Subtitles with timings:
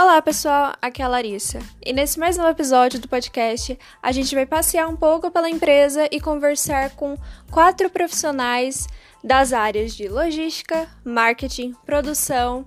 [0.00, 4.32] Olá pessoal, aqui é a Larissa e nesse mais novo episódio do podcast a gente
[4.32, 7.18] vai passear um pouco pela empresa e conversar com
[7.50, 8.86] quatro profissionais
[9.24, 12.64] das áreas de logística, marketing, produção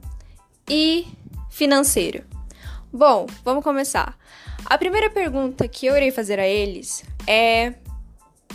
[0.69, 1.07] e
[1.49, 2.25] financeiro.
[2.91, 4.17] Bom, vamos começar.
[4.65, 7.75] A primeira pergunta que eu irei fazer a eles é: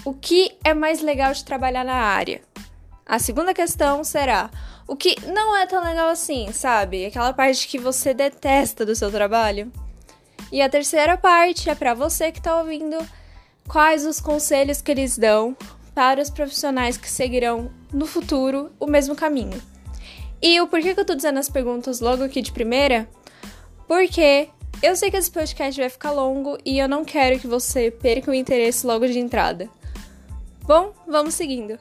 [0.05, 2.43] o que é mais legal de trabalhar na área?
[3.07, 4.51] A segunda questão será:
[4.87, 7.07] o que não é tão legal assim, sabe?
[7.07, 9.71] Aquela parte que você detesta do seu trabalho.
[10.53, 12.97] E a terceira parte é para você que está ouvindo
[13.67, 15.57] quais os conselhos que eles dão
[15.95, 19.61] para os profissionais que seguirão no futuro o mesmo caminho.
[20.41, 23.09] E o porquê que eu tô dizendo as perguntas logo aqui de primeira?
[23.89, 24.49] Porque
[24.83, 28.31] eu sei que esse podcast vai ficar longo e eu não quero que você perca
[28.31, 29.69] o interesse logo de entrada.
[30.63, 31.79] Bom, vamos seguindo.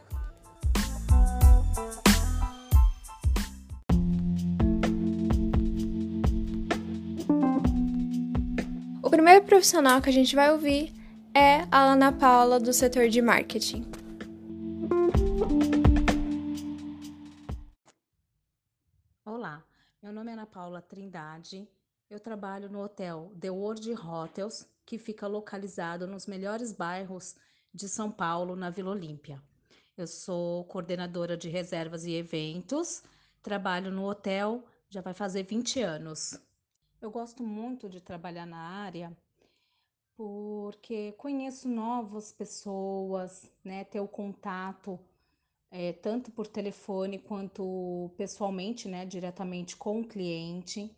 [9.26, 10.94] O primeiro profissional que a gente vai ouvir
[11.34, 13.84] é a Ana Paula, do setor de marketing.
[19.26, 19.66] Olá,
[20.00, 21.68] meu nome é Ana Paula Trindade.
[22.08, 27.36] Eu trabalho no hotel The World Hotels, que fica localizado nos melhores bairros
[27.74, 29.42] de São Paulo, na Vila Olímpia.
[29.98, 33.02] Eu sou coordenadora de reservas e eventos,
[33.42, 36.40] trabalho no hotel já vai fazer 20 anos.
[37.06, 39.16] Eu gosto muito de trabalhar na área
[40.18, 43.84] porque conheço novas pessoas, né?
[43.84, 45.00] Ter o contato
[45.70, 49.06] é, tanto por telefone quanto pessoalmente, né?
[49.06, 50.98] Diretamente com o cliente.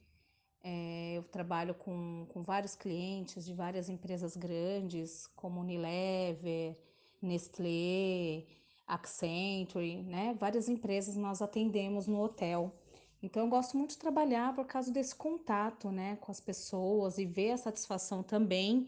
[0.63, 6.77] É, eu trabalho com, com vários clientes de várias empresas grandes, como Unilever,
[7.21, 8.45] Nestlé,
[8.87, 10.37] Accenture, né?
[10.39, 12.73] Várias empresas nós atendemos no hotel.
[13.21, 17.25] Então eu gosto muito de trabalhar por causa desse contato, né, com as pessoas e
[17.25, 18.87] ver a satisfação também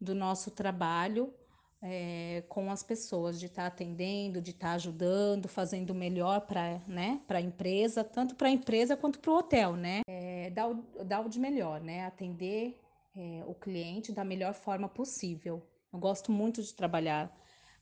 [0.00, 1.32] do nosso trabalho
[1.80, 6.80] é, com as pessoas, de estar tá atendendo, de estar tá ajudando, fazendo melhor para
[6.86, 10.00] né, a empresa, tanto para a empresa quanto para o hotel, né?
[10.08, 12.04] É, dar, o, dar o de melhor, né?
[12.04, 12.80] Atender
[13.16, 15.62] é, o cliente da melhor forma possível.
[15.92, 17.32] Eu gosto muito de trabalhar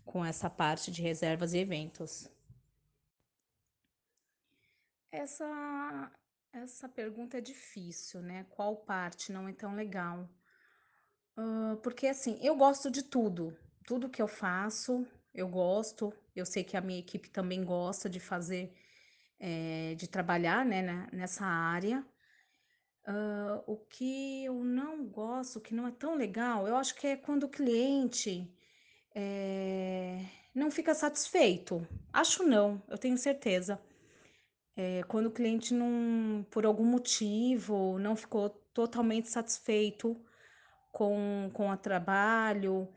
[0.04, 2.30] com essa parte de reservas e eventos.
[5.10, 6.12] Essa,
[6.52, 8.44] essa pergunta é difícil, né?
[8.50, 10.28] Qual parte não é tão legal?
[11.36, 13.56] Uh, porque assim, eu gosto de tudo,
[13.86, 16.12] tudo que eu faço, eu gosto.
[16.34, 18.72] Eu sei que a minha equipe também gosta de fazer,
[19.38, 22.04] é, de trabalhar né, nessa área.
[23.06, 27.16] Uh, o que eu não gosto, que não é tão legal, eu acho que é
[27.16, 28.52] quando o cliente
[29.14, 31.86] é, não fica satisfeito.
[32.12, 33.80] Acho não, eu tenho certeza.
[34.76, 40.20] É, quando o cliente não, por algum motivo, não ficou totalmente satisfeito
[40.92, 42.88] com, com o trabalho,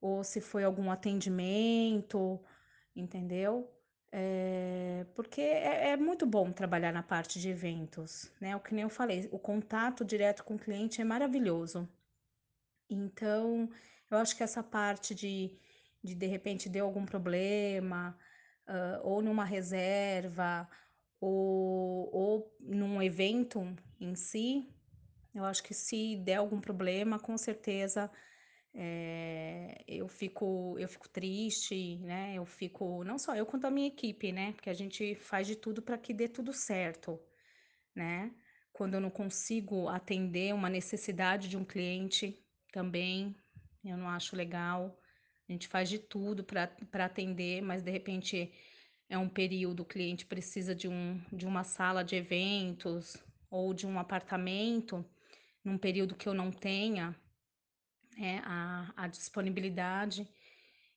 [0.00, 2.40] ou se foi algum atendimento,
[2.94, 3.68] entendeu?
[4.12, 8.54] É, porque é, é, muito bom trabalhar na parte de eventos, né?
[8.54, 11.88] O que nem eu falei, o contato direto com o cliente é maravilhoso.
[12.88, 13.68] Então,
[14.08, 15.58] eu acho que essa parte de,
[16.02, 18.16] de, de repente, deu algum problema,
[18.68, 20.68] uh, ou numa reserva,
[21.24, 24.68] ou, ou num evento em si,
[25.34, 28.10] eu acho que se der algum problema, com certeza
[28.74, 32.34] é, eu fico eu fico triste, né?
[32.34, 34.52] Eu fico não só eu quanto a minha equipe, né?
[34.52, 37.18] Porque a gente faz de tudo para que dê tudo certo,
[37.94, 38.32] né?
[38.72, 43.34] Quando eu não consigo atender uma necessidade de um cliente também,
[43.84, 45.00] eu não acho legal.
[45.48, 48.52] A gente faz de tudo para atender, mas de repente
[49.08, 53.16] é um período, o cliente precisa de, um, de uma sala de eventos
[53.50, 55.04] ou de um apartamento,
[55.64, 57.14] num período que eu não tenha
[58.18, 60.28] é, a, a disponibilidade,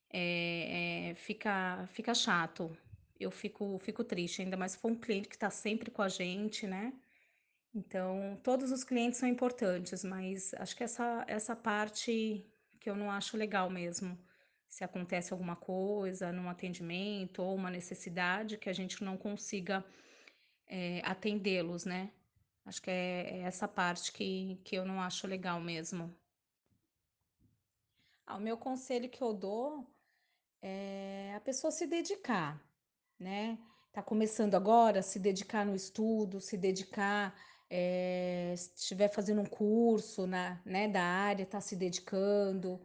[0.10, 2.76] é, é, fica, fica chato.
[3.20, 6.10] Eu fico, fico triste, ainda mais se for um cliente que está sempre com a
[6.10, 6.94] gente, né?
[7.74, 12.46] Então, todos os clientes são importantes, mas acho que essa, essa parte
[12.80, 14.18] que eu não acho legal mesmo
[14.68, 19.84] se acontece alguma coisa num atendimento ou uma necessidade que a gente não consiga
[20.68, 22.12] é, atendê-los, né?
[22.66, 26.14] Acho que é, é, essa parte que, que eu não acho legal mesmo.
[28.26, 29.88] Ah, o meu conselho que eu dou
[30.62, 32.62] é a pessoa se dedicar,
[33.18, 33.58] né?
[33.94, 37.34] Tá começando agora, se dedicar no estudo, se dedicar,
[37.70, 42.80] é, se estiver fazendo um curso na, né, da área, tá se dedicando,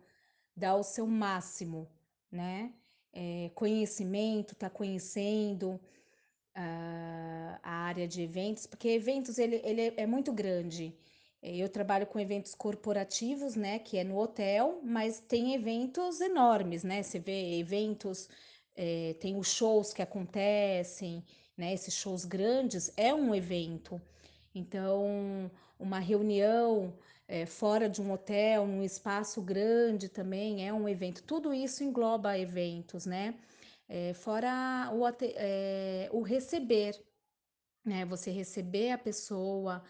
[0.57, 1.89] dar o seu máximo,
[2.31, 2.73] né?
[3.13, 5.81] É, conhecimento, tá conhecendo
[6.57, 10.97] uh, a área de eventos, porque eventos ele, ele é muito grande.
[11.43, 16.85] É, eu trabalho com eventos corporativos, né, que é no hotel, mas tem eventos enormes,
[16.85, 17.03] né?
[17.03, 18.29] Você vê eventos,
[18.77, 21.25] é, tem os shows que acontecem,
[21.57, 21.75] né?
[21.75, 24.01] Esses shows grandes é um evento.
[24.55, 26.95] Então, uma reunião
[27.33, 31.23] é, fora de um hotel, num espaço grande também é um evento.
[31.23, 33.35] Tudo isso engloba eventos, né?
[33.89, 36.95] É, fora o, é, o receber,
[37.83, 38.05] né?
[38.05, 39.83] Você receber a pessoa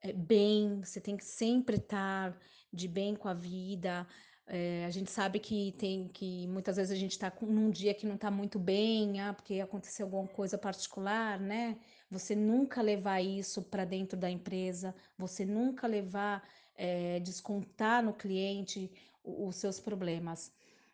[0.00, 2.34] é, bem, você tem que sempre estar
[2.72, 4.06] de bem com a vida.
[4.46, 8.06] É, a gente sabe que tem que muitas vezes a gente está num dia que
[8.06, 11.76] não está muito bem, ah, porque aconteceu alguma coisa particular, né?
[12.10, 16.42] Você nunca levar isso para dentro da empresa, você nunca levar,
[16.78, 18.90] é, descontar no cliente
[19.24, 20.52] os, seus problemas.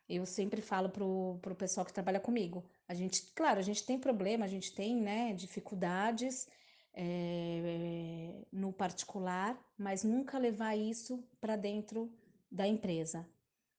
[0.09, 2.65] Eu sempre falo para o pessoal que trabalha comigo.
[2.89, 6.49] A gente, claro, a gente tem problema, a gente tem, né, dificuldades
[6.95, 12.11] é, no particular, mas nunca levar isso para dentro
[12.51, 13.29] da empresa.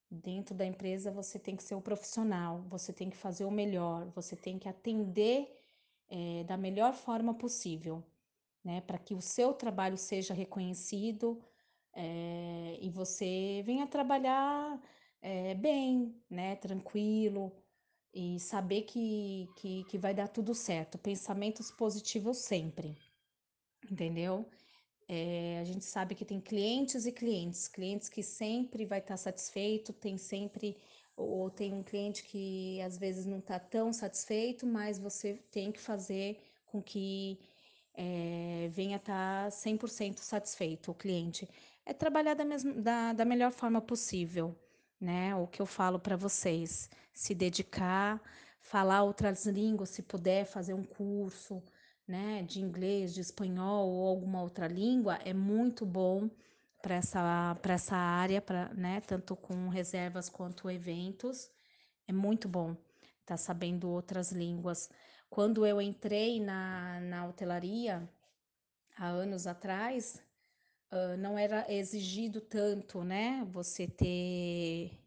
[0.09, 4.05] Dentro da empresa você tem que ser o profissional, você tem que fazer o melhor,
[4.11, 5.51] você tem que atender
[6.07, 8.03] é, da melhor forma possível,
[8.63, 8.81] né?
[8.81, 11.41] Para que o seu trabalho seja reconhecido
[11.95, 14.79] é, e você venha trabalhar
[15.21, 16.55] é, bem, né?
[16.57, 17.51] Tranquilo
[18.13, 20.97] e saber que, que, que vai dar tudo certo.
[20.97, 22.97] Pensamentos positivos sempre
[23.91, 24.45] entendeu?
[25.07, 29.93] É, a gente sabe que tem clientes e clientes, clientes que sempre vai estar satisfeito,
[29.93, 30.77] tem sempre,
[31.15, 35.79] ou tem um cliente que às vezes não está tão satisfeito, mas você tem que
[35.79, 37.39] fazer com que
[37.93, 41.47] é, venha estar 100% satisfeito o cliente.
[41.85, 44.55] É trabalhar da, mesma, da, da melhor forma possível,
[44.99, 45.35] né?
[45.35, 48.21] O que eu falo para vocês, se dedicar,
[48.59, 51.61] falar outras línguas, se puder, fazer um curso,
[52.07, 56.29] né, de inglês, de espanhol ou alguma outra língua é muito bom
[56.81, 61.49] para essa, para essa área, pra, né, tanto com reservas quanto eventos.
[62.07, 62.71] É muito bom
[63.21, 64.89] estar tá sabendo outras línguas.
[65.29, 68.07] Quando eu entrei na, na hotelaria,
[68.95, 70.21] há anos atrás,
[70.91, 74.97] uh, não era exigido tanto, né, você ter,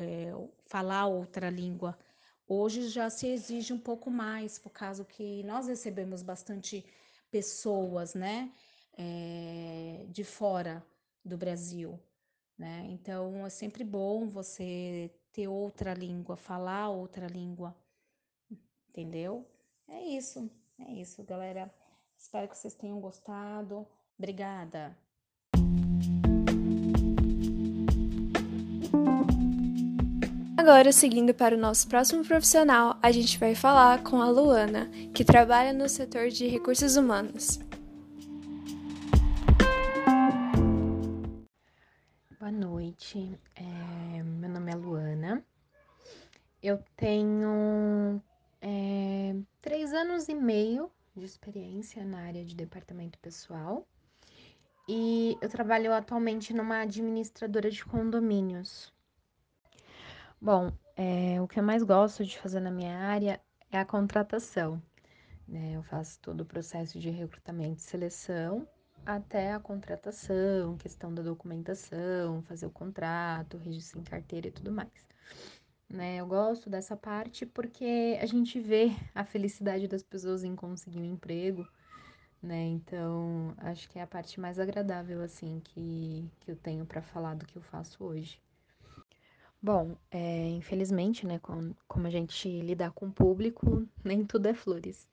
[0.00, 0.32] é,
[0.66, 1.98] falar outra língua.
[2.46, 6.84] Hoje já se exige um pouco mais, por causa que nós recebemos bastante
[7.30, 8.52] pessoas, né,
[8.96, 10.84] é, de fora
[11.24, 12.00] do Brasil,
[12.56, 12.86] né?
[12.90, 17.76] Então é sempre bom você ter outra língua, falar outra língua,
[18.88, 19.46] entendeu?
[19.86, 21.72] É isso, é isso, galera.
[22.16, 23.86] Espero que vocês tenham gostado.
[24.18, 24.96] Obrigada.
[30.68, 35.24] Agora, seguindo para o nosso próximo profissional, a gente vai falar com a Luana, que
[35.24, 37.58] trabalha no setor de recursos humanos.
[42.38, 45.42] Boa noite, é, meu nome é Luana.
[46.62, 48.22] Eu tenho
[48.60, 53.88] é, três anos e meio de experiência na área de departamento pessoal
[54.86, 58.92] e eu trabalho atualmente numa administradora de condomínios.
[60.40, 63.40] Bom, é, o que eu mais gosto de fazer na minha área
[63.72, 64.80] é a contratação.
[65.48, 65.72] Né?
[65.74, 68.66] Eu faço todo o processo de recrutamento e seleção
[69.04, 74.92] até a contratação, questão da documentação, fazer o contrato, registro em carteira e tudo mais.
[75.88, 76.18] Né?
[76.18, 81.14] Eu gosto dessa parte porque a gente vê a felicidade das pessoas em conseguir um
[81.14, 81.66] emprego,
[82.42, 82.64] né?
[82.66, 87.34] Então, acho que é a parte mais agradável assim que, que eu tenho para falar
[87.34, 88.40] do que eu faço hoje.
[89.60, 94.54] Bom, é, infelizmente, né, com, como a gente lidar com o público, nem tudo é
[94.54, 95.08] flores.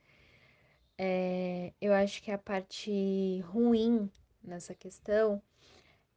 [0.98, 4.10] É, eu acho que a parte ruim
[4.44, 5.42] nessa questão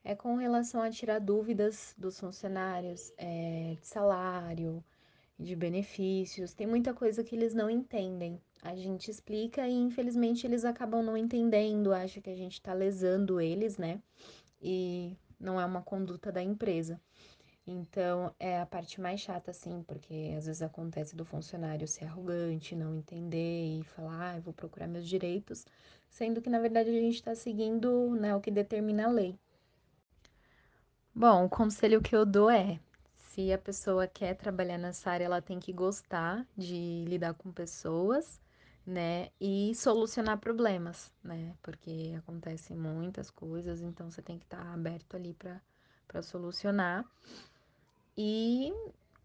[0.05, 4.85] é com relação a tirar dúvidas dos funcionários é, de salário,
[5.39, 6.55] de benefícios.
[6.55, 8.41] Tem muita coisa que eles não entendem.
[8.63, 13.41] A gente explica e infelizmente eles acabam não entendendo, acha que a gente está lesando
[13.41, 14.01] eles, né?
[14.61, 17.01] E não é uma conduta da empresa.
[17.71, 22.75] Então, é a parte mais chata, assim, porque às vezes acontece do funcionário ser arrogante,
[22.75, 25.67] não entender e falar, ah, eu vou procurar meus direitos,
[26.09, 29.39] sendo que na verdade a gente está seguindo né, o que determina a lei.
[31.15, 32.81] Bom, o conselho que eu dou é:
[33.19, 38.41] se a pessoa quer trabalhar nessa área, ela tem que gostar de lidar com pessoas,
[38.87, 44.73] né, e solucionar problemas, né, porque acontecem muitas coisas, então você tem que estar tá
[44.73, 47.05] aberto ali para solucionar.
[48.21, 48.73] E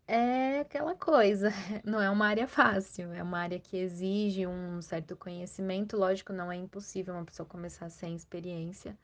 [0.08, 1.50] é aquela coisa,
[1.84, 5.98] não é uma área fácil, é uma área que exige um certo conhecimento.
[5.98, 8.96] Lógico, não é impossível uma pessoa começar sem experiência,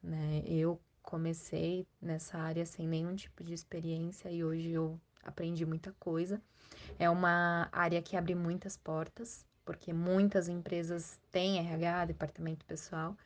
[0.00, 0.44] né?
[0.46, 6.40] Eu comecei nessa área sem nenhum tipo de experiência e hoje eu aprendi muita coisa.
[6.96, 13.16] É uma área que abre muitas portas, porque muitas empresas têm RH, departamento pessoal.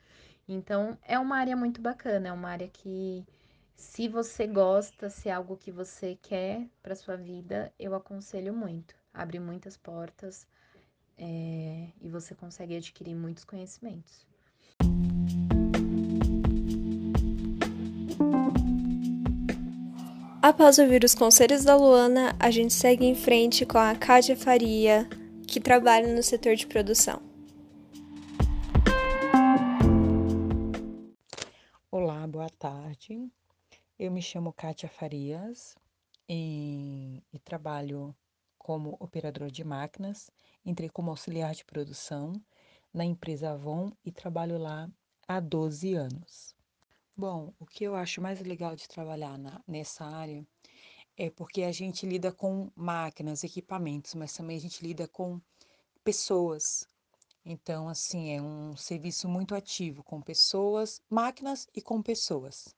[0.49, 3.23] Então, é uma área muito bacana, é uma área que
[3.77, 8.95] se você gosta, se é algo que você quer para sua vida, eu aconselho muito.
[9.13, 10.47] Abre muitas portas
[11.19, 14.27] é, e você consegue adquirir muitos conhecimentos.
[20.43, 25.09] Após ouvir os conselhos da Luana, a gente segue em frente com a Kátia Faria,
[25.47, 27.21] que trabalha no setor de produção.
[31.91, 33.29] Olá, boa tarde.
[33.99, 35.75] Eu me chamo Kátia Farias
[36.29, 38.15] e, e trabalho
[38.59, 40.31] como operadora de máquinas.
[40.67, 42.35] Entrei como auxiliar de produção
[42.93, 44.87] na empresa Avon e trabalho lá
[45.27, 46.55] há 12 anos.
[47.17, 50.47] Bom, o que eu acho mais legal de trabalhar na, nessa área
[51.17, 55.41] é porque a gente lida com máquinas, equipamentos, mas também a gente lida com
[56.05, 56.87] pessoas.
[57.43, 62.77] Então, assim, é um serviço muito ativo com pessoas, máquinas e com pessoas.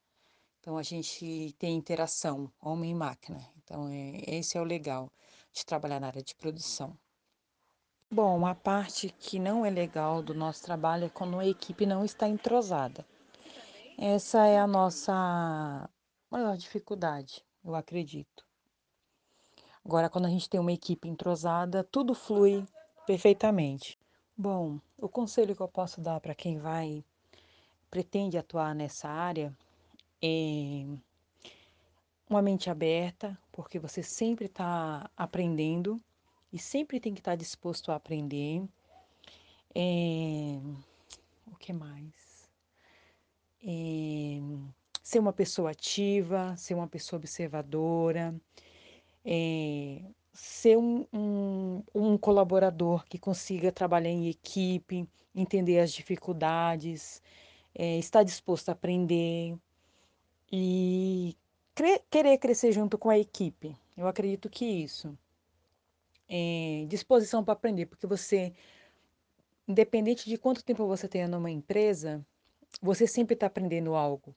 [0.69, 3.43] Então, a gente tem interação homem e máquina.
[3.57, 5.11] Então, é, esse é o legal
[5.51, 6.95] de trabalhar na área de produção.
[8.11, 12.05] Bom, a parte que não é legal do nosso trabalho é quando a equipe não
[12.05, 13.07] está entrosada.
[13.97, 15.89] Essa é a nossa
[16.31, 18.45] maior dificuldade, eu acredito.
[19.83, 22.63] Agora, quando a gente tem uma equipe entrosada, tudo flui
[23.07, 23.99] perfeitamente.
[24.37, 27.03] Bom, o conselho que eu posso dar para quem vai,
[27.91, 29.57] pretende atuar nessa área
[30.23, 30.85] é
[32.29, 36.01] uma mente aberta, porque você sempre está aprendendo
[36.53, 38.63] e sempre tem que estar tá disposto a aprender.
[39.75, 40.59] É...
[41.47, 42.29] O que mais?
[43.65, 44.41] é,
[45.03, 48.35] ser uma pessoa ativa, ser uma pessoa observadora,
[49.25, 57.23] é, ser um, um, um, colaborador que consiga trabalhar em equipe, entender as dificuldades,
[57.75, 59.57] é, estar disposto a aprender
[60.51, 61.37] e
[61.75, 63.77] cre querer crescer junto com a equipe.
[63.97, 65.17] Eu acredito que isso.
[66.29, 68.53] É, disposição para aprender, porque você,
[69.67, 72.25] independente de quanto tempo você tenha numa empresa,
[72.83, 74.35] você sempre está aprendendo algo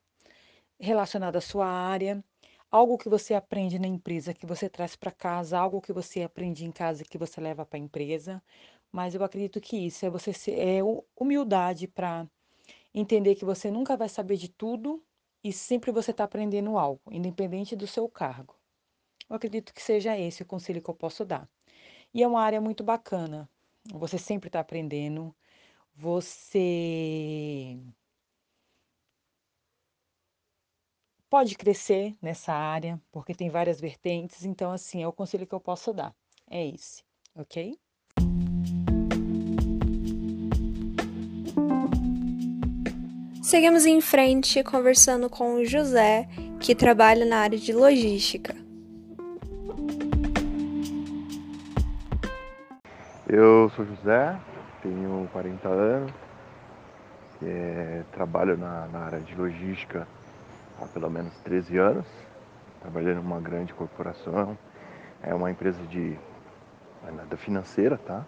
[0.80, 2.24] relacionado à sua área,
[2.72, 6.66] algo que você aprende na empresa que você traz para casa, algo que você aprende
[6.66, 8.42] em casa que você leva para a empresa.
[8.92, 10.80] Mas eu acredito que isso é você ser, é
[11.16, 12.28] humildade para
[12.94, 15.04] entender que você nunca vai saber de tudo
[15.44, 18.56] e sempre você está aprendendo algo, independente do seu cargo.
[19.30, 21.50] Eu acredito que seja esse o conselho que eu posso dar.
[22.14, 23.50] E é uma área muito bacana.
[23.94, 25.36] Você sempre está aprendendo.
[25.96, 27.78] Você
[31.30, 35.62] pode crescer nessa área, porque tem várias vertentes, então assim, é o conselho que eu
[35.62, 36.14] posso dar.
[36.50, 37.04] É esse,
[37.36, 37.80] ok?
[43.52, 46.26] Seguimos em frente conversando com o José,
[46.58, 48.56] que trabalha na área de logística.
[53.28, 54.40] Eu sou José,
[54.82, 56.14] tenho 40 anos,
[57.44, 60.08] é, trabalho na, na área de logística
[60.82, 62.06] há pelo menos 13 anos,
[62.80, 64.58] trabalhando numa grande corporação.
[65.22, 66.18] É uma empresa de
[67.30, 68.26] da financeira, tá?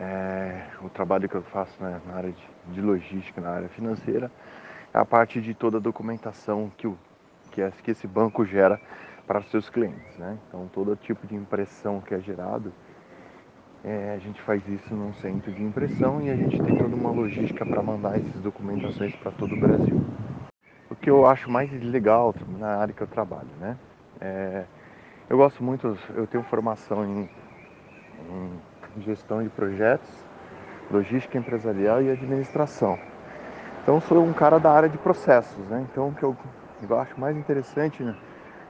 [0.00, 4.30] É, o trabalho que eu faço né, na área de, de, logística, na área financeira,
[4.94, 6.98] é a parte de toda a documentação que, o,
[7.50, 8.80] que, é, que esse banco gera
[9.26, 10.16] para os seus clientes.
[10.16, 10.38] Né?
[10.48, 12.72] Então, todo tipo de impressão que é gerado,
[13.84, 17.10] é, a gente faz isso num centro de impressão e a gente tem toda uma
[17.10, 20.00] logística para mandar essas documentações para todo o Brasil
[20.90, 23.76] o que eu acho mais legal na área que eu trabalho, né?
[24.20, 24.64] É,
[25.28, 27.30] eu gosto muito, eu tenho formação em,
[28.28, 28.60] em,
[28.98, 30.08] gestão de projetos,
[30.90, 32.98] logística empresarial e administração.
[33.82, 35.86] Então sou um cara da área de processos, né?
[35.90, 36.36] Então o que eu,
[36.88, 38.14] eu acho mais interessante né,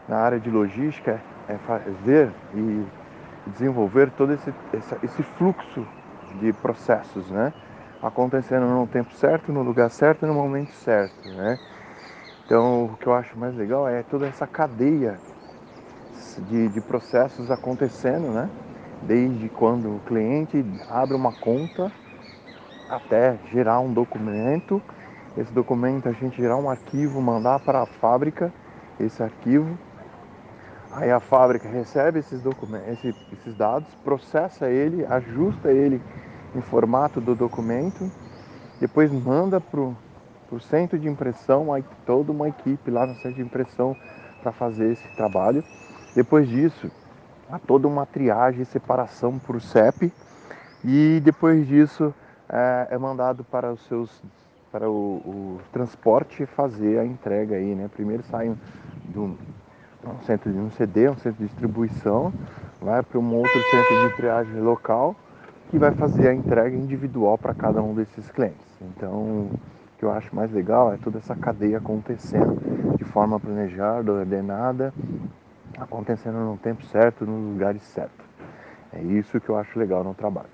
[0.08, 2.84] na área de logística é fazer e
[3.46, 5.86] desenvolver todo esse, esse, esse fluxo
[6.40, 7.52] de processos, né?
[8.02, 11.58] Acontecendo no tempo certo, no lugar certo no momento certo, né?
[12.46, 15.18] Então, o que eu acho mais legal é toda essa cadeia
[16.48, 18.48] de, de processos acontecendo, né?
[19.02, 21.90] Desde quando o cliente abre uma conta
[22.88, 24.82] até gerar um documento,
[25.36, 28.52] esse documento a gente gerar um arquivo, mandar para a fábrica
[28.98, 29.78] esse arquivo.
[30.92, 36.02] Aí a fábrica recebe esses documentos, esses dados, processa ele, ajusta ele
[36.54, 38.10] em formato do documento,
[38.80, 41.68] depois manda para o centro de impressão,
[42.04, 43.96] toda uma equipe lá no centro de impressão
[44.42, 45.62] para fazer esse trabalho.
[46.14, 46.90] Depois disso,
[47.50, 50.12] há toda uma triagem e separação por CEP
[50.84, 52.14] e depois disso
[52.48, 54.22] é, é mandado para os seus
[54.72, 57.90] para o, o, transporte fazer a entrega aí, né?
[57.92, 58.56] Primeiro saem
[59.08, 59.36] do
[60.06, 62.32] um centro de um CD, um centro de distribuição,
[62.80, 65.16] vai para um outro centro de triagem local
[65.70, 68.66] que vai fazer a entrega individual para cada um desses clientes.
[68.80, 69.60] Então, o
[69.98, 74.94] que eu acho mais legal é toda essa cadeia acontecendo de forma planejada, ordenada,
[75.80, 78.26] acontecendo no tempo certo, nos lugares certos.
[78.92, 80.48] É isso que eu acho legal no trabalho.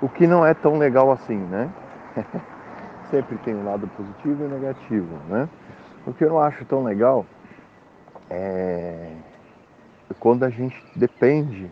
[0.00, 1.70] O que não é tão legal assim, né?
[3.10, 5.48] Sempre tem um lado positivo e negativo, né?
[6.06, 7.24] O que eu não acho tão legal
[8.30, 9.12] é
[10.18, 11.70] quando a gente depende,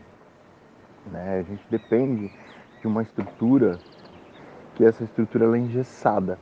[1.10, 1.40] né?
[1.40, 2.32] A gente depende
[2.80, 3.78] de uma estrutura
[4.74, 6.38] que essa estrutura é engessada.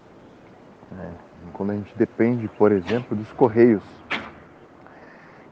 [0.90, 1.12] Né?
[1.52, 3.82] Quando a gente depende, por exemplo, dos Correios,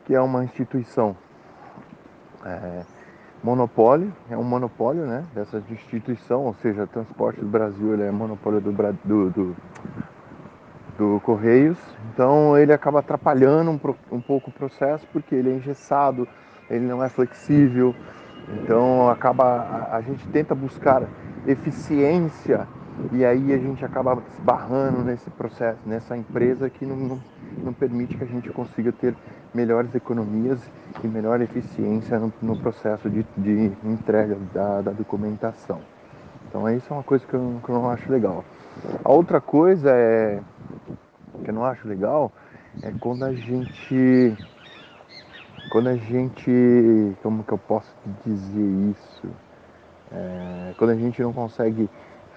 [0.05, 1.17] que é uma instituição.
[2.45, 2.83] É,
[3.43, 8.61] monopólio, é um monopólio né, dessa instituição, ou seja, transporte do Brasil ele é monopólio
[8.61, 8.73] do,
[9.05, 9.57] do, do,
[10.97, 11.79] do Correios,
[12.13, 16.29] então ele acaba atrapalhando um, um pouco o processo porque ele é engessado,
[16.71, 17.95] ele não é flexível,
[18.55, 21.03] então acaba a, a gente tenta buscar
[21.47, 22.67] eficiência
[23.11, 27.21] e aí a gente acaba esbarrando nesse processo, nessa empresa que não, não,
[27.59, 29.15] não permite que a gente consiga ter
[29.55, 30.61] melhores economias
[31.03, 35.81] e melhor eficiência no, no processo de, de entrega da, da, documentação.
[36.49, 38.45] Então isso é uma coisa que eu, que eu não acho legal.
[39.05, 40.41] A outra coisa é
[41.43, 42.31] que eu não acho legal
[42.83, 44.37] é quando a gente
[45.69, 47.93] quando a gente como que eu posso
[48.25, 49.29] dizer isso
[50.11, 51.89] é, quando a gente não consegue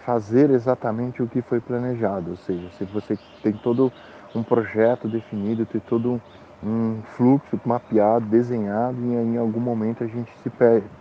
[0.05, 3.91] fazer exatamente o que foi planejado, ou seja, se você tem todo
[4.35, 6.21] um projeto definido, tem todo
[6.63, 10.51] um fluxo mapeado, desenhado, e em algum momento a gente se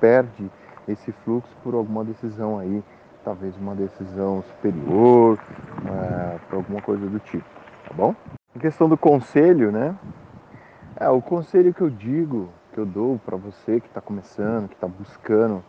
[0.01, 0.51] perde
[0.89, 2.83] esse fluxo por alguma decisão aí,
[3.23, 5.39] talvez uma decisão superior,
[5.87, 7.45] é, por alguma coisa do tipo,
[7.89, 8.15] tá bom?
[8.57, 9.95] Em questão do conselho, né?
[10.99, 14.75] É, o conselho que eu digo, que eu dou para você que está começando, que
[14.75, 15.63] está buscando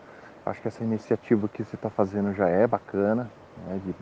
[0.45, 3.31] Acho que essa iniciativa que você está fazendo já é bacana,
[3.65, 3.95] né, de,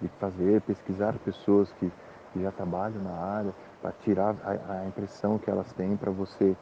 [0.00, 1.90] de, fazer, pesquisar pessoas que,
[2.32, 6.56] que já trabalham na área, para tirar a, a, impressão que elas têm para você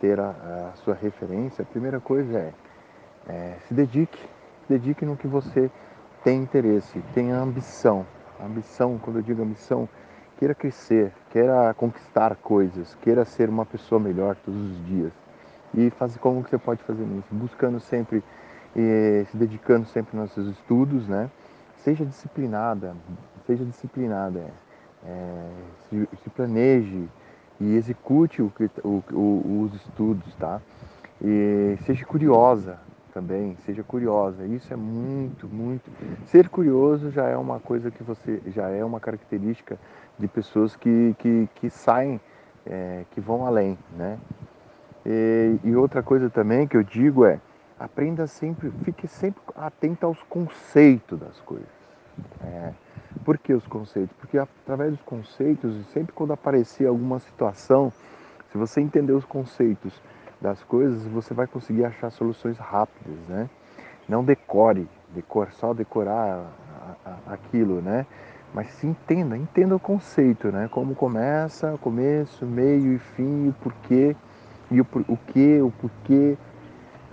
[0.00, 1.62] ter a, a, sua referência.
[1.62, 2.52] A primeira coisa é,
[3.28, 5.70] é se dedique, se dedique no que você
[6.24, 8.04] tem interesse, tenha ambição.
[8.44, 9.88] Ambição, quando eu digo ambição,
[10.36, 15.12] queira crescer, queira conquistar coisas, queira ser uma pessoa melhor todos os dias.
[15.72, 17.28] E fazer como que você pode fazer isso?
[17.32, 18.22] Buscando sempre
[18.76, 21.30] e se dedicando sempre nos seus estudos, né?
[21.78, 22.96] Seja disciplinada,
[23.46, 24.50] seja disciplinada,
[25.04, 25.50] é,
[25.88, 27.08] se, se, planeje
[27.60, 30.60] e execute o, o, o, os estudos, tá?
[31.22, 32.78] E seja curiosa
[33.12, 34.44] também, seja curiosa.
[34.46, 35.90] Isso é muito, muito.
[36.26, 39.78] Ser curioso já é uma coisa que você, já é uma característica
[40.18, 42.20] de pessoas que, que, que saem,
[42.66, 44.18] é, que vão além, né?
[45.06, 47.38] E, e outra coisa também que eu digo é
[47.78, 51.68] aprenda sempre, fique sempre atento aos conceitos das coisas.
[52.42, 52.72] É,
[53.24, 54.14] por que os conceitos?
[54.18, 57.92] Porque através dos conceitos, sempre quando aparecer alguma situação,
[58.50, 60.00] se você entender os conceitos
[60.40, 63.48] das coisas, você vai conseguir achar soluções rápidas, né?
[64.08, 66.46] Não decore, decor, só decorar
[67.26, 68.06] aquilo, né?
[68.52, 70.68] Mas se entenda, entenda o conceito, né?
[70.70, 74.14] Como começa, começo, meio e fim, o porquê,
[74.70, 76.36] e o, o que, o porquê,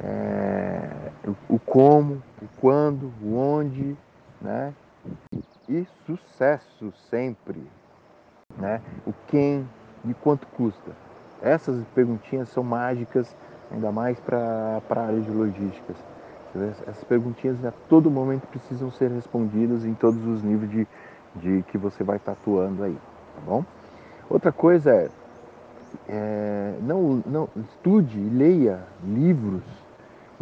[0.04, 0.90] é,
[1.50, 3.96] o, como, o quando, o onde,
[4.42, 4.74] né?
[5.70, 7.64] E sucesso sempre,
[8.58, 8.82] né?
[9.06, 9.68] O quem
[10.06, 10.92] e quanto custa.
[11.42, 13.36] Essas perguntinhas são mágicas,
[13.72, 15.94] ainda mais para a área de logística.
[16.54, 20.88] Essas perguntinhas a todo momento precisam ser respondidas em todos os níveis de,
[21.36, 22.98] de que você vai estar atuando aí,
[23.36, 23.64] tá bom?
[24.30, 25.10] Outra coisa é,
[26.10, 29.64] é não, não estude, leia livros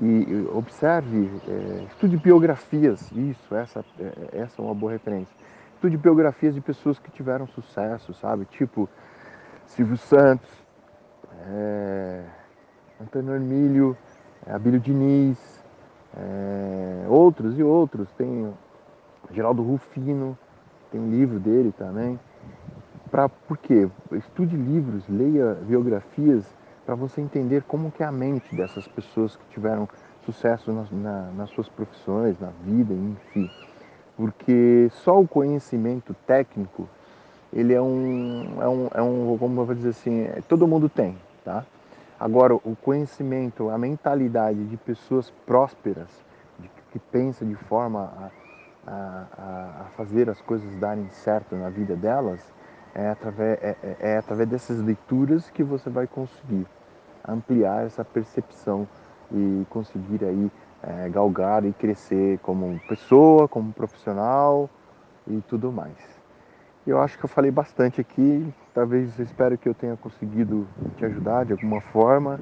[0.01, 5.33] e observe, é, estude biografias, isso, essa, é, essa é uma boa referência.
[5.75, 8.45] Estude biografias de pessoas que tiveram sucesso, sabe?
[8.45, 8.89] Tipo
[9.65, 10.49] Silvio Santos,
[11.47, 12.23] é,
[13.01, 13.97] Antônio Hermílio,
[14.47, 15.63] Abílio Diniz,
[16.15, 18.09] é, outros e outros.
[18.13, 18.53] Tem
[19.31, 20.38] Geraldo Rufino,
[20.91, 22.19] tem um livro dele também.
[23.12, 23.89] Pra, por quê?
[24.12, 26.45] Estude livros, leia biografias
[26.89, 29.88] para você entender como que é a mente dessas pessoas que tiveram
[30.25, 33.47] sucesso na, na, nas suas profissões, na vida, enfim.
[34.17, 36.89] Porque só o conhecimento técnico
[37.54, 40.89] ele é um, é um, é um como eu vou dizer assim, é, todo mundo
[40.89, 41.63] tem, tá?
[42.19, 46.10] Agora, o conhecimento, a mentalidade de pessoas prósperas,
[46.58, 48.32] de, que pensam de forma
[48.88, 52.41] a, a, a, fazer as coisas darem certo na vida delas,
[52.95, 56.65] é através, é, é, é através dessas leituras que você vai conseguir
[57.31, 58.87] ampliar essa percepção
[59.31, 64.69] e conseguir aí é, galgar e crescer como pessoa, como profissional
[65.27, 65.97] e tudo mais.
[66.87, 71.45] Eu acho que eu falei bastante aqui, talvez espero que eu tenha conseguido te ajudar
[71.45, 72.39] de alguma forma.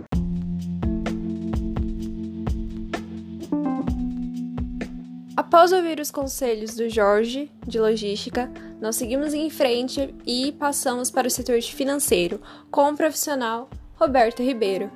[5.35, 8.49] Após ouvir os conselhos do Jorge, de logística,
[8.81, 13.69] nós seguimos em frente e passamos para o setor financeiro com o profissional
[13.99, 14.91] Roberto Ribeiro.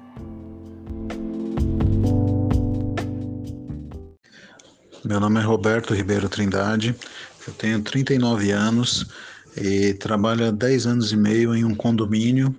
[5.04, 6.96] Meu nome é Roberto Ribeiro Trindade,
[7.48, 9.08] eu tenho 39 anos
[9.58, 12.56] e trabalho há 10 anos e meio em um condomínio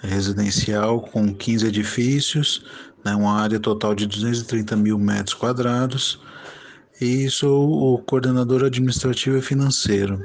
[0.00, 2.64] residencial com 15 edifícios,
[3.04, 6.20] né, uma área total de 230 mil metros quadrados
[7.00, 10.24] e sou o coordenador administrativo e financeiro.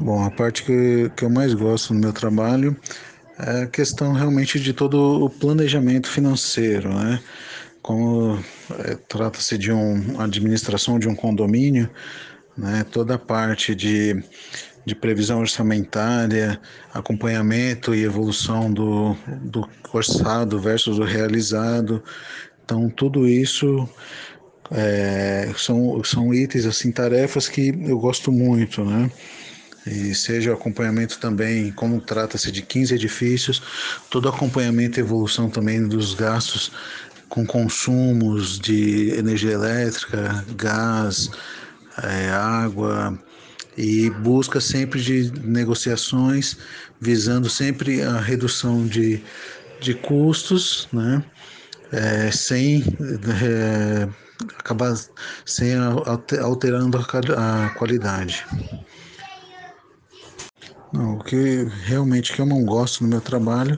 [0.00, 2.74] Bom, a parte que, que eu mais gosto no meu trabalho
[3.38, 7.20] é a questão realmente de todo o planejamento financeiro, né?
[7.82, 8.38] Como
[8.78, 11.90] é, trata-se de uma administração de um condomínio,
[12.56, 12.84] né?
[12.90, 14.22] Toda a parte de
[14.84, 16.60] de previsão orçamentária,
[16.92, 22.02] acompanhamento e evolução do, do orçado versus o realizado.
[22.64, 23.88] Então, tudo isso
[24.70, 29.10] é, são, são itens, assim, tarefas que eu gosto muito, né?
[29.86, 33.62] E seja o acompanhamento também, como trata-se de 15 edifícios,
[34.10, 36.72] todo acompanhamento e evolução também dos gastos
[37.28, 41.30] com consumos de energia elétrica, gás,
[42.02, 43.18] é, água,
[43.76, 46.56] e busca sempre de negociações
[47.00, 49.22] visando sempre a redução de,
[49.80, 51.24] de custos, né?
[51.92, 52.82] É, sem
[53.42, 54.08] é,
[54.58, 54.94] acabar
[55.44, 55.74] sem
[56.40, 58.44] alterando a, a qualidade.
[60.94, 63.76] Não, o que realmente que eu não gosto no meu trabalho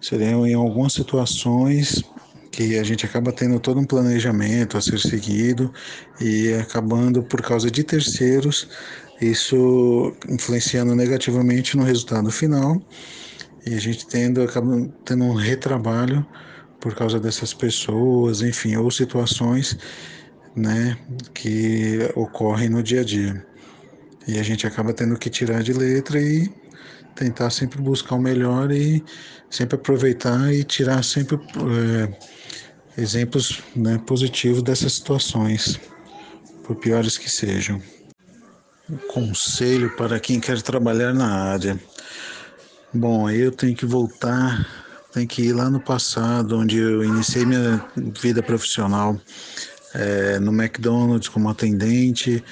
[0.00, 2.04] seriam em algumas situações
[2.52, 5.72] que a gente acaba tendo todo um planejamento a ser seguido
[6.20, 8.68] e acabando por causa de terceiros,
[9.20, 12.80] isso influenciando negativamente no resultado final
[13.66, 16.24] e a gente tendo acaba tendo um retrabalho
[16.80, 19.76] por causa dessas pessoas, enfim, ou situações,
[20.54, 20.96] né,
[21.34, 23.44] que ocorrem no dia a dia.
[24.28, 26.52] E a gente acaba tendo que tirar de letra e
[27.14, 29.02] tentar sempre buscar o melhor e
[29.48, 35.80] sempre aproveitar e tirar sempre é, exemplos né, positivos dessas situações,
[36.62, 37.80] por piores que sejam.
[38.90, 41.80] Um conselho para quem quer trabalhar na área.
[42.92, 44.66] Bom, eu tenho que voltar,
[45.12, 47.82] tenho que ir lá no passado, onde eu iniciei minha
[48.20, 49.18] vida profissional
[49.94, 52.44] é, no McDonald's como atendente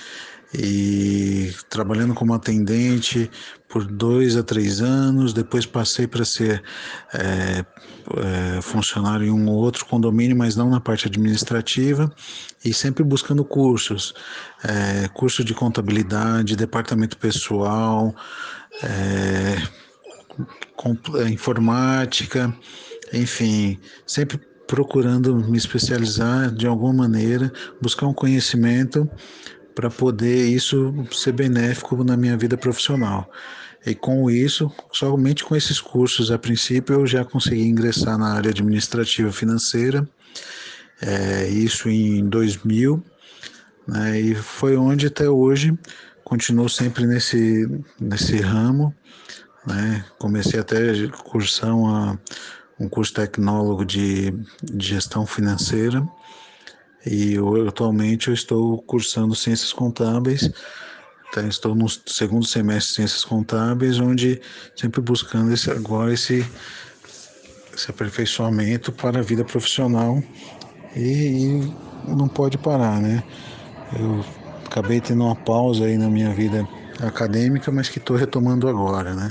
[0.55, 3.31] e trabalhando como atendente
[3.69, 6.63] por dois a três anos, depois passei para ser
[7.13, 7.65] é,
[8.59, 12.13] é, funcionário em um outro condomínio, mas não na parte administrativa,
[12.65, 14.15] e sempre buscando cursos,
[14.65, 18.15] é, curso de contabilidade, departamento pessoal,
[18.83, 19.57] é,
[21.19, 22.55] é, informática,
[23.13, 29.09] enfim, sempre procurando me especializar de alguma maneira, buscar um conhecimento
[29.77, 33.31] para poder isso ser benéfico na minha vida profissional.
[33.85, 38.51] E com isso, somente com esses cursos, a princípio, eu já consegui ingressar na área
[38.51, 40.09] administrativa financeira,
[41.01, 43.05] é, isso em 2000,
[43.87, 45.79] né, e foi onde até hoje
[46.25, 47.69] continuo sempre nesse,
[48.01, 48.93] nesse ramo.
[49.67, 52.19] Né, comecei até a cursar uma,
[52.81, 54.31] um curso tecnólogo de,
[54.63, 56.03] de gestão financeira
[57.07, 60.51] e eu, atualmente eu estou cursando Ciências Contábeis,
[61.29, 64.41] então estou no segundo semestre de Ciências Contábeis, onde
[64.75, 66.45] sempre buscando esse, agora esse,
[67.75, 70.23] esse aperfeiçoamento para a vida profissional
[70.97, 71.61] e,
[72.09, 73.23] e não pode parar, né?
[73.99, 74.25] Eu
[74.65, 76.67] acabei tendo uma pausa aí na minha vida
[77.01, 79.31] acadêmica, mas que estou retomando agora, né?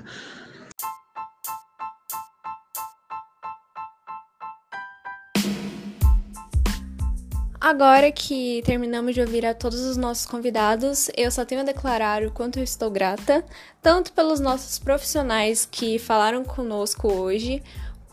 [7.66, 12.22] Agora que terminamos de ouvir a todos os nossos convidados, eu só tenho a declarar
[12.22, 13.44] o quanto eu estou grata,
[13.82, 17.64] tanto pelos nossos profissionais que falaram conosco hoje,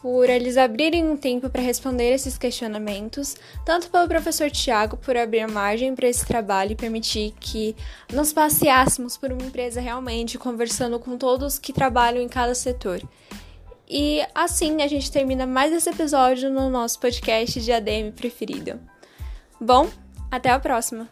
[0.00, 5.46] por eles abrirem um tempo para responder esses questionamentos, tanto pelo professor Tiago por abrir
[5.46, 7.76] margem para esse trabalho e permitir que
[8.10, 13.02] nós passeássemos por uma empresa realmente, conversando com todos que trabalham em cada setor.
[13.86, 18.80] E assim a gente termina mais esse episódio no nosso podcast de ADM preferido.
[19.62, 19.88] Bom,
[20.28, 21.08] até a próxima!